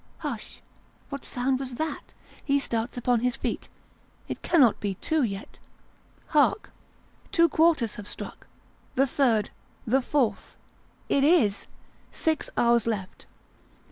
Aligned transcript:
Hush! 0.17 0.63
what 1.09 1.23
sound 1.23 1.59
was 1.59 1.75
that? 1.75 2.11
He 2.43 2.59
starts 2.59 2.97
upon 2.97 3.19
his 3.19 3.35
feet. 3.35 3.69
It 4.27 4.41
cannot 4.41 4.79
be 4.79 4.95
two 4.95 5.21
yet. 5.21 5.59
Hark! 6.29 6.71
Two 7.31 7.47
quarters 7.47 7.93
have 8.01 8.07
struck; 8.07 8.47
the 8.95 9.05
third 9.05 9.51
the 9.85 10.01
fourth. 10.01 10.57
It 11.07 11.23
is! 11.23 11.67
Six 12.11 12.49
hours 12.57 12.87
left. 12.87 13.27